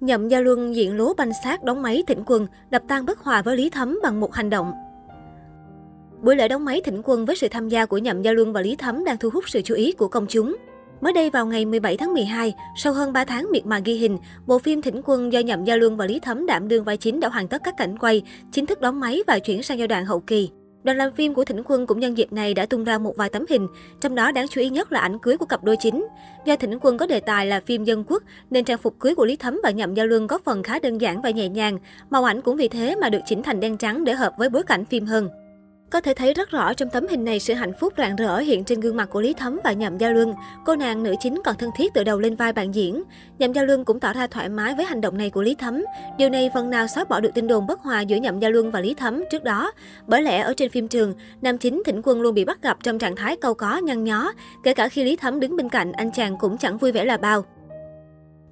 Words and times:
Nhậm 0.00 0.28
Gia 0.28 0.40
Luân 0.40 0.74
diện 0.74 0.96
lố 0.96 1.14
banh 1.14 1.30
xác 1.44 1.62
đóng 1.62 1.82
máy 1.82 2.02
thỉnh 2.06 2.22
quân, 2.26 2.46
đập 2.70 2.82
tan 2.88 3.06
bất 3.06 3.18
hòa 3.18 3.42
với 3.42 3.56
Lý 3.56 3.70
Thấm 3.70 3.98
bằng 4.02 4.20
một 4.20 4.34
hành 4.34 4.50
động. 4.50 4.72
Buổi 6.22 6.36
lễ 6.36 6.48
đóng 6.48 6.64
máy 6.64 6.80
thỉnh 6.84 7.02
quân 7.04 7.26
với 7.26 7.36
sự 7.36 7.48
tham 7.48 7.68
gia 7.68 7.86
của 7.86 7.98
Nhậm 7.98 8.22
Gia 8.22 8.32
Luân 8.32 8.52
và 8.52 8.60
Lý 8.60 8.76
Thấm 8.76 9.04
đang 9.04 9.16
thu 9.18 9.30
hút 9.30 9.44
sự 9.48 9.62
chú 9.62 9.74
ý 9.74 9.92
của 9.92 10.08
công 10.08 10.26
chúng. 10.28 10.56
Mới 11.00 11.12
đây 11.12 11.30
vào 11.30 11.46
ngày 11.46 11.64
17 11.64 11.96
tháng 11.96 12.14
12, 12.14 12.54
sau 12.76 12.92
hơn 12.92 13.12
3 13.12 13.24
tháng 13.24 13.48
miệt 13.50 13.66
mài 13.66 13.82
ghi 13.84 13.94
hình, 13.94 14.18
bộ 14.46 14.58
phim 14.58 14.82
Thỉnh 14.82 15.00
Quân 15.04 15.32
do 15.32 15.40
Nhậm 15.40 15.64
Gia 15.64 15.76
Luân 15.76 15.96
và 15.96 16.06
Lý 16.06 16.20
Thấm 16.20 16.46
đảm 16.46 16.68
đương 16.68 16.84
vai 16.84 16.96
chính 16.96 17.20
đã 17.20 17.28
hoàn 17.28 17.48
tất 17.48 17.62
các 17.64 17.76
cảnh 17.76 17.98
quay, 17.98 18.22
chính 18.52 18.66
thức 18.66 18.80
đóng 18.80 19.00
máy 19.00 19.22
và 19.26 19.38
chuyển 19.38 19.62
sang 19.62 19.78
giai 19.78 19.88
đoạn 19.88 20.06
hậu 20.06 20.20
kỳ. 20.20 20.50
Đoàn 20.82 20.98
làm 20.98 21.12
phim 21.12 21.34
của 21.34 21.44
Thỉnh 21.44 21.62
Quân 21.64 21.86
cũng 21.86 22.00
nhân 22.00 22.18
dịp 22.18 22.32
này 22.32 22.54
đã 22.54 22.66
tung 22.66 22.84
ra 22.84 22.98
một 22.98 23.16
vài 23.16 23.28
tấm 23.28 23.44
hình, 23.48 23.68
trong 24.00 24.14
đó 24.14 24.32
đáng 24.32 24.48
chú 24.48 24.60
ý 24.60 24.70
nhất 24.70 24.92
là 24.92 25.00
ảnh 25.00 25.18
cưới 25.18 25.36
của 25.36 25.46
cặp 25.46 25.64
đôi 25.64 25.76
chính. 25.80 26.06
Do 26.44 26.56
Thỉnh 26.56 26.78
Quân 26.80 26.98
có 26.98 27.06
đề 27.06 27.20
tài 27.20 27.46
là 27.46 27.60
phim 27.66 27.84
dân 27.84 28.04
quốc, 28.06 28.22
nên 28.50 28.64
trang 28.64 28.78
phục 28.78 28.98
cưới 28.98 29.14
của 29.14 29.24
Lý 29.24 29.36
Thấm 29.36 29.60
và 29.62 29.70
Nhậm 29.70 29.94
Gia 29.94 30.04
Luân 30.04 30.26
có 30.26 30.38
phần 30.44 30.62
khá 30.62 30.78
đơn 30.78 31.00
giản 31.00 31.22
và 31.22 31.30
nhẹ 31.30 31.48
nhàng. 31.48 31.78
Màu 32.10 32.24
ảnh 32.24 32.40
cũng 32.40 32.56
vì 32.56 32.68
thế 32.68 32.96
mà 32.96 33.08
được 33.08 33.20
chỉnh 33.26 33.42
thành 33.42 33.60
đen 33.60 33.76
trắng 33.76 34.04
để 34.04 34.12
hợp 34.12 34.32
với 34.38 34.48
bối 34.48 34.62
cảnh 34.62 34.84
phim 34.84 35.06
hơn. 35.06 35.28
Có 35.90 36.00
thể 36.00 36.14
thấy 36.14 36.34
rất 36.34 36.50
rõ 36.50 36.74
trong 36.74 36.88
tấm 36.90 37.06
hình 37.06 37.24
này 37.24 37.40
sự 37.40 37.54
hạnh 37.54 37.72
phúc 37.80 37.92
rạng 37.98 38.16
rỡ 38.16 38.38
hiện 38.38 38.64
trên 38.64 38.80
gương 38.80 38.96
mặt 38.96 39.08
của 39.10 39.20
Lý 39.20 39.32
Thấm 39.32 39.60
và 39.64 39.72
Nhậm 39.72 39.98
Gia 39.98 40.10
Luân. 40.10 40.34
Cô 40.64 40.76
nàng 40.76 41.02
nữ 41.02 41.14
chính 41.20 41.40
còn 41.44 41.54
thân 41.58 41.70
thiết 41.76 41.94
từ 41.94 42.04
đầu 42.04 42.20
lên 42.20 42.36
vai 42.36 42.52
bạn 42.52 42.74
diễn. 42.74 43.02
Nhậm 43.38 43.52
Gia 43.52 43.62
Luân 43.62 43.84
cũng 43.84 44.00
tỏ 44.00 44.12
ra 44.12 44.26
thoải 44.26 44.48
mái 44.48 44.74
với 44.74 44.84
hành 44.84 45.00
động 45.00 45.18
này 45.18 45.30
của 45.30 45.42
Lý 45.42 45.54
Thấm. 45.54 45.84
Điều 46.18 46.28
này 46.28 46.50
phần 46.54 46.70
nào 46.70 46.86
xóa 46.86 47.04
bỏ 47.04 47.20
được 47.20 47.30
tin 47.34 47.46
đồn 47.46 47.66
bất 47.66 47.80
hòa 47.80 48.00
giữa 48.00 48.16
Nhậm 48.16 48.40
Gia 48.40 48.48
Luân 48.48 48.70
và 48.70 48.80
Lý 48.80 48.94
Thấm 48.94 49.24
trước 49.30 49.44
đó. 49.44 49.72
Bởi 50.06 50.22
lẽ 50.22 50.40
ở 50.40 50.54
trên 50.56 50.70
phim 50.70 50.88
trường, 50.88 51.14
nam 51.42 51.58
chính 51.58 51.82
Thỉnh 51.86 52.00
Quân 52.04 52.20
luôn 52.20 52.34
bị 52.34 52.44
bắt 52.44 52.62
gặp 52.62 52.76
trong 52.82 52.98
trạng 52.98 53.16
thái 53.16 53.36
câu 53.36 53.54
có 53.54 53.76
nhăn 53.78 54.04
nhó. 54.04 54.32
Kể 54.64 54.74
cả 54.74 54.88
khi 54.88 55.04
Lý 55.04 55.16
Thấm 55.16 55.40
đứng 55.40 55.56
bên 55.56 55.68
cạnh, 55.68 55.92
anh 55.92 56.12
chàng 56.12 56.36
cũng 56.40 56.58
chẳng 56.58 56.78
vui 56.78 56.92
vẻ 56.92 57.04
là 57.04 57.16
bao. 57.16 57.44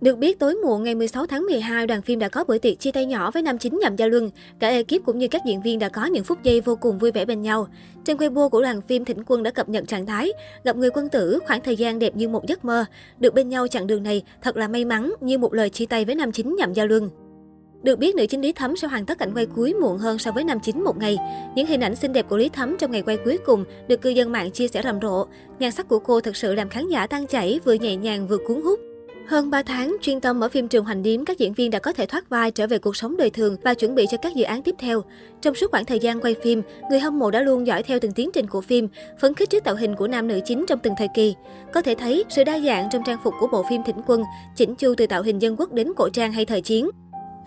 Được 0.01 0.19
biết, 0.19 0.38
tối 0.38 0.55
muộn 0.55 0.83
ngày 0.83 0.95
16 0.95 1.27
tháng 1.27 1.47
12, 1.47 1.87
đoàn 1.87 2.02
phim 2.02 2.19
đã 2.19 2.29
có 2.29 2.45
bữa 2.45 2.59
tiệc 2.59 2.80
chia 2.80 2.93
tay 2.93 3.07
nhỏ 3.07 3.30
với 3.30 3.43
nam 3.43 3.59
chính 3.59 3.79
Nhậm 3.79 3.97
Gia 3.97 4.07
Luân. 4.07 4.30
Cả 4.59 4.69
ekip 4.69 5.04
cũng 5.07 5.18
như 5.18 5.29
các 5.29 5.43
diễn 5.46 5.63
viên 5.63 5.79
đã 5.79 5.88
có 5.88 6.07
những 6.07 6.24
phút 6.24 6.43
giây 6.43 6.60
vô 6.60 6.77
cùng 6.77 6.99
vui 6.99 7.10
vẻ 7.10 7.24
bên 7.24 7.43
nhau. 7.43 7.66
Trên 8.04 8.16
Weibo 8.16 8.49
của 8.49 8.63
đoàn 8.63 8.80
phim 8.80 9.04
Thỉnh 9.04 9.23
Quân 9.26 9.43
đã 9.43 9.51
cập 9.51 9.69
nhật 9.69 9.88
trạng 9.88 10.07
thái, 10.07 10.32
gặp 10.65 10.76
người 10.76 10.91
quân 10.91 11.09
tử, 11.09 11.38
khoảng 11.46 11.60
thời 11.60 11.76
gian 11.76 11.99
đẹp 11.99 12.16
như 12.16 12.29
một 12.29 12.46
giấc 12.46 12.65
mơ. 12.65 12.85
Được 13.19 13.35
bên 13.35 13.49
nhau 13.49 13.69
chặng 13.69 13.87
đường 13.87 14.02
này 14.02 14.23
thật 14.43 14.57
là 14.57 14.69
may 14.69 14.85
mắn 14.85 15.15
như 15.21 15.38
một 15.38 15.54
lời 15.54 15.71
chia 15.71 15.87
tay 15.87 16.04
với 16.04 16.15
nam 16.15 16.32
chính 16.32 16.57
Nhậm 16.57 16.73
Gia 16.73 16.85
Luân. 16.85 17.10
Được 17.82 17.99
biết, 17.99 18.15
nữ 18.15 18.26
chính 18.26 18.41
Lý 18.41 18.52
Thấm 18.52 18.76
sẽ 18.76 18.88
hoàn 18.88 19.07
tất 19.07 19.19
cảnh 19.19 19.35
quay 19.35 19.46
cuối 19.46 19.74
muộn 19.74 19.99
hơn 19.99 20.19
so 20.19 20.32
với 20.32 20.45
nam 20.45 20.59
chính 20.63 20.85
một 20.85 20.96
ngày. 20.99 21.19
Những 21.57 21.66
hình 21.66 21.80
ảnh 21.80 21.96
xinh 21.96 22.13
đẹp 22.13 22.26
của 22.29 22.37
Lý 22.37 22.49
Thấm 22.49 22.76
trong 22.79 22.91
ngày 22.91 23.02
quay 23.02 23.16
cuối 23.24 23.38
cùng 23.46 23.65
được 23.88 24.02
cư 24.02 24.10
dân 24.10 24.32
mạng 24.32 24.51
chia 24.51 24.69
sẻ 24.69 24.82
rầm 24.85 25.01
rộ. 25.01 25.26
Nhan 25.59 25.71
sắc 25.71 25.88
của 25.88 25.99
cô 25.99 26.21
thật 26.21 26.37
sự 26.37 26.54
làm 26.54 26.69
khán 26.69 26.88
giả 26.88 27.07
tan 27.07 27.26
chảy, 27.26 27.60
vừa 27.65 27.73
nhẹ 27.74 27.96
nhàng 27.96 28.29
vừa 28.29 28.38
cuốn 28.46 28.60
hút. 28.63 28.88
Hơn 29.29 29.51
3 29.51 29.62
tháng 29.62 29.96
chuyên 30.01 30.21
tâm 30.21 30.40
ở 30.40 30.48
phim 30.48 30.68
Trường 30.68 30.84
Hoành 30.84 31.02
Điếm, 31.02 31.24
các 31.24 31.38
diễn 31.38 31.52
viên 31.52 31.71
đã 31.71 31.79
có 31.79 31.93
thể 31.93 32.07
thoát 32.07 32.29
vai 32.29 32.51
trở 32.51 32.66
về 32.66 32.79
cuộc 32.79 32.96
sống 32.96 33.16
đời 33.16 33.30
thường 33.30 33.57
và 33.62 33.74
chuẩn 33.74 33.95
bị 33.95 34.07
cho 34.10 34.16
các 34.23 34.35
dự 34.35 34.45
án 34.45 34.62
tiếp 34.62 34.74
theo. 34.79 35.02
Trong 35.40 35.54
suốt 35.54 35.70
khoảng 35.70 35.85
thời 35.85 35.98
gian 35.98 36.20
quay 36.20 36.35
phim, 36.43 36.62
người 36.90 37.01
hâm 37.01 37.18
mộ 37.18 37.30
đã 37.30 37.43
luôn 37.43 37.66
dõi 37.66 37.82
theo 37.82 37.98
từng 38.01 38.12
tiến 38.12 38.30
trình 38.32 38.46
của 38.46 38.60
phim, 38.60 38.88
phấn 39.20 39.35
khích 39.35 39.51
trước 39.51 39.65
tạo 39.65 39.74
hình 39.74 39.96
của 39.96 40.09
nam 40.09 40.29
nữ 40.29 40.40
chính 40.45 40.65
trong 40.68 40.79
từng 40.79 40.95
thời 40.98 41.09
kỳ. 41.15 41.35
Có 41.73 41.82
thể 41.82 41.95
thấy 41.95 42.24
sự 42.29 42.45
đa 42.45 42.59
dạng 42.60 42.88
trong 42.90 43.02
trang 43.07 43.18
phục 43.24 43.35
của 43.40 43.46
bộ 43.46 43.65
phim 43.70 43.82
Thỉnh 43.82 44.01
Quân, 44.07 44.23
chỉnh 44.57 44.74
chu 44.74 44.95
từ 44.96 45.07
tạo 45.07 45.23
hình 45.23 45.42
dân 45.42 45.57
quốc 45.57 45.73
đến 45.73 45.92
cổ 45.96 46.09
trang 46.09 46.32
hay 46.32 46.45
thời 46.45 46.60
chiến. 46.60 46.90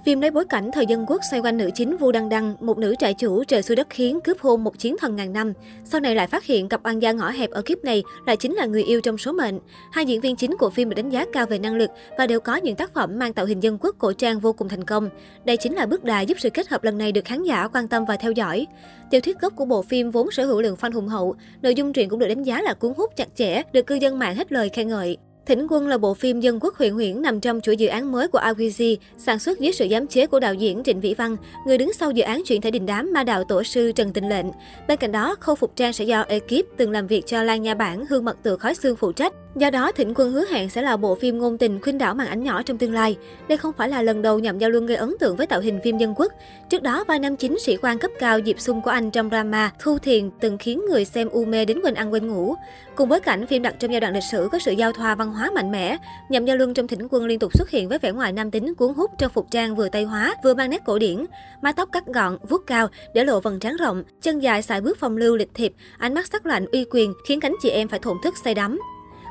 Phim 0.05 0.21
lấy 0.21 0.31
bối 0.31 0.45
cảnh 0.45 0.69
thời 0.73 0.85
dân 0.85 1.05
quốc 1.07 1.21
xoay 1.31 1.41
quanh 1.41 1.57
nữ 1.57 1.69
chính 1.75 1.97
Vu 1.97 2.11
Đăng 2.11 2.29
Đăng, 2.29 2.55
một 2.59 2.77
nữ 2.77 2.95
trại 2.99 3.13
chủ 3.13 3.43
trời 3.43 3.61
xuôi 3.61 3.75
đất 3.75 3.87
khiến 3.89 4.21
cướp 4.21 4.39
hôn 4.39 4.63
một 4.63 4.79
chiến 4.79 4.95
thần 4.99 5.15
ngàn 5.15 5.33
năm. 5.33 5.53
Sau 5.85 6.01
này 6.01 6.15
lại 6.15 6.27
phát 6.27 6.45
hiện 6.45 6.69
cặp 6.69 6.85
oan 6.85 7.01
gia 7.01 7.11
ngõ 7.11 7.29
hẹp 7.29 7.49
ở 7.49 7.61
kiếp 7.61 7.83
này 7.83 8.03
lại 8.25 8.37
chính 8.37 8.53
là 8.53 8.65
người 8.65 8.83
yêu 8.83 9.01
trong 9.01 9.17
số 9.17 9.31
mệnh. 9.31 9.59
Hai 9.91 10.05
diễn 10.05 10.21
viên 10.21 10.35
chính 10.35 10.57
của 10.57 10.69
phim 10.69 10.89
được 10.89 10.95
đánh 10.95 11.09
giá 11.09 11.25
cao 11.33 11.45
về 11.45 11.59
năng 11.59 11.75
lực 11.75 11.89
và 12.17 12.27
đều 12.27 12.39
có 12.39 12.55
những 12.55 12.75
tác 12.75 12.93
phẩm 12.93 13.19
mang 13.19 13.33
tạo 13.33 13.45
hình 13.45 13.63
dân 13.63 13.77
quốc 13.81 13.95
cổ 13.99 14.13
trang 14.13 14.39
vô 14.39 14.53
cùng 14.53 14.69
thành 14.69 14.83
công. 14.83 15.09
Đây 15.43 15.57
chính 15.57 15.75
là 15.75 15.85
bước 15.85 16.03
đà 16.03 16.21
giúp 16.21 16.37
sự 16.39 16.49
kết 16.49 16.67
hợp 16.67 16.83
lần 16.83 16.97
này 16.97 17.11
được 17.11 17.25
khán 17.25 17.43
giả 17.43 17.67
quan 17.67 17.87
tâm 17.87 18.05
và 18.05 18.17
theo 18.17 18.31
dõi. 18.31 18.67
Tiểu 19.11 19.21
thuyết 19.21 19.39
gốc 19.41 19.53
của 19.55 19.65
bộ 19.65 19.81
phim 19.81 20.11
vốn 20.11 20.31
sở 20.31 20.45
hữu 20.45 20.61
lượng 20.61 20.75
fan 20.81 20.91
hùng 20.93 21.07
hậu, 21.07 21.35
nội 21.61 21.75
dung 21.75 21.93
truyện 21.93 22.09
cũng 22.09 22.19
được 22.19 22.27
đánh 22.27 22.43
giá 22.43 22.61
là 22.61 22.73
cuốn 22.73 22.93
hút 22.97 23.11
chặt 23.15 23.27
chẽ, 23.35 23.61
được 23.73 23.87
cư 23.87 23.95
dân 23.95 24.19
mạng 24.19 24.35
hết 24.35 24.51
lời 24.51 24.69
khen 24.69 24.87
ngợi. 24.87 25.17
Thỉnh 25.45 25.67
Quân 25.69 25.87
là 25.87 25.97
bộ 25.97 26.13
phim 26.13 26.39
dân 26.39 26.59
quốc 26.61 26.75
huyện 26.75 26.93
huyễn 26.93 27.21
nằm 27.21 27.39
trong 27.39 27.61
chuỗi 27.61 27.77
dự 27.77 27.87
án 27.87 28.11
mới 28.11 28.27
của 28.27 28.39
AWG, 28.39 28.97
sản 29.17 29.39
xuất 29.39 29.59
dưới 29.59 29.71
sự 29.71 29.87
giám 29.91 30.07
chế 30.07 30.27
của 30.27 30.39
đạo 30.39 30.53
diễn 30.53 30.83
Trịnh 30.83 30.99
Vĩ 30.99 31.13
Văn, 31.13 31.37
người 31.65 31.77
đứng 31.77 31.93
sau 31.93 32.11
dự 32.11 32.23
án 32.23 32.41
chuyển 32.45 32.61
thể 32.61 32.71
đình 32.71 32.85
đám 32.85 33.13
ma 33.13 33.23
đạo 33.23 33.43
tổ 33.43 33.63
sư 33.63 33.91
Trần 33.91 34.13
Tình 34.13 34.29
Lệnh. 34.29 34.45
Bên 34.87 34.97
cạnh 34.97 35.11
đó, 35.11 35.35
khâu 35.39 35.55
phục 35.55 35.75
trang 35.75 35.93
sẽ 35.93 36.05
do 36.05 36.21
ekip 36.21 36.65
từng 36.77 36.91
làm 36.91 37.07
việc 37.07 37.25
cho 37.25 37.43
Lan 37.43 37.61
Nha 37.61 37.73
Bản, 37.73 38.05
Hương 38.09 38.25
Mật 38.25 38.37
tự 38.43 38.57
Khói 38.57 38.75
Xương 38.75 38.95
phụ 38.95 39.11
trách. 39.11 39.33
Do 39.55 39.69
đó, 39.69 39.91
Thịnh 39.91 40.13
Quân 40.15 40.31
hứa 40.31 40.45
hẹn 40.45 40.69
sẽ 40.69 40.81
là 40.81 40.97
bộ 40.97 41.15
phim 41.15 41.37
ngôn 41.37 41.57
tình 41.57 41.81
khuynh 41.81 41.97
đảo 41.97 42.15
màn 42.15 42.27
ảnh 42.27 42.43
nhỏ 42.43 42.61
trong 42.63 42.77
tương 42.77 42.93
lai. 42.93 43.17
Đây 43.47 43.57
không 43.57 43.73
phải 43.73 43.89
là 43.89 44.01
lần 44.01 44.21
đầu 44.21 44.39
nhậm 44.39 44.59
giao 44.59 44.69
luân 44.69 44.85
gây 44.85 44.97
ấn 44.97 45.13
tượng 45.19 45.35
với 45.35 45.47
tạo 45.47 45.61
hình 45.61 45.79
phim 45.83 45.97
dân 45.97 46.13
quốc. 46.17 46.33
Trước 46.69 46.83
đó, 46.83 47.03
vai 47.07 47.19
nam 47.19 47.35
chính 47.35 47.59
sĩ 47.59 47.77
quan 47.77 47.99
cấp 47.99 48.11
cao 48.19 48.39
Diệp 48.45 48.59
Sung 48.59 48.81
của 48.81 48.91
anh 48.91 49.11
trong 49.11 49.29
drama 49.29 49.71
Thu 49.79 49.97
Thiền 49.97 50.29
từng 50.39 50.57
khiến 50.57 50.81
người 50.89 51.05
xem 51.05 51.29
u 51.29 51.45
mê 51.45 51.65
đến 51.65 51.79
quên 51.83 51.93
ăn 51.93 52.13
quên 52.13 52.27
ngủ. 52.27 52.55
Cùng 52.95 53.09
với 53.09 53.19
cảnh 53.19 53.47
phim 53.47 53.61
đặt 53.61 53.75
trong 53.79 53.91
giai 53.91 53.99
đoạn 53.99 54.13
lịch 54.13 54.23
sử 54.31 54.49
có 54.51 54.59
sự 54.59 54.71
giao 54.71 54.91
thoa 54.91 55.15
văn 55.15 55.33
hóa 55.33 55.51
mạnh 55.55 55.71
mẽ, 55.71 55.97
nhậm 56.29 56.45
giao 56.45 56.57
luân 56.57 56.73
trong 56.73 56.87
Thịnh 56.87 57.07
Quân 57.09 57.25
liên 57.25 57.39
tục 57.39 57.57
xuất 57.57 57.69
hiện 57.69 57.89
với 57.89 57.97
vẻ 57.97 58.11
ngoài 58.11 58.33
nam 58.33 58.51
tính 58.51 58.75
cuốn 58.75 58.93
hút 58.93 59.11
trong 59.17 59.31
phục 59.31 59.47
trang 59.51 59.75
vừa 59.75 59.89
tây 59.89 60.03
hóa 60.03 60.35
vừa 60.43 60.53
mang 60.53 60.69
nét 60.69 60.81
cổ 60.85 60.99
điển, 60.99 61.25
mái 61.61 61.73
tóc 61.73 61.89
cắt 61.91 62.05
gọn, 62.05 62.37
vuốt 62.49 62.67
cao 62.67 62.87
để 63.13 63.23
lộ 63.23 63.39
vầng 63.39 63.59
trán 63.59 63.77
rộng, 63.77 64.03
chân 64.21 64.39
dài 64.39 64.61
xài 64.61 64.81
bước 64.81 64.97
phong 64.99 65.17
lưu 65.17 65.35
lịch 65.35 65.53
thiệp, 65.53 65.73
ánh 65.97 66.13
mắt 66.13 66.27
sắc 66.27 66.45
lạnh 66.45 66.65
uy 66.71 66.85
quyền 66.91 67.13
khiến 67.27 67.39
cánh 67.39 67.55
chị 67.61 67.69
em 67.69 67.87
phải 67.87 67.99
thổn 67.99 68.17
thức 68.23 68.33
say 68.43 68.55
đắm. 68.55 68.79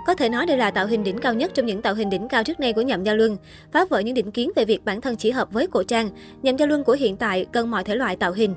Có 0.06 0.15
thể 0.15 0.28
nói 0.28 0.47
đây 0.47 0.56
là 0.56 0.71
tạo 0.71 0.87
hình 0.87 1.05
đỉnh 1.05 1.19
cao 1.19 1.34
nhất 1.34 1.50
trong 1.55 1.66
những 1.66 1.83
tạo 1.83 1.94
hình 1.94 2.11
đỉnh 2.11 2.28
cao 2.28 2.44
trước 2.44 2.61
nay 2.61 2.72
của 2.72 2.81
Nhậm 2.81 3.05
Gia 3.05 3.15
Luân, 3.15 3.37
phá 3.72 3.84
vỡ 3.91 3.99
những 3.99 4.15
định 4.15 4.31
kiến 4.31 4.50
về 4.56 4.65
việc 4.65 4.84
bản 4.84 5.00
thân 5.00 5.16
chỉ 5.16 5.31
hợp 5.31 5.53
với 5.53 5.66
cổ 5.66 5.83
trang. 5.83 6.11
Nhậm 6.43 6.56
Gia 6.56 6.66
Luân 6.66 6.84
của 6.84 6.93
hiện 6.93 7.16
tại 7.16 7.47
cần 7.53 7.71
mọi 7.71 7.84
thể 7.84 7.94
loại 7.94 8.16
tạo 8.16 8.33
hình. 8.33 8.55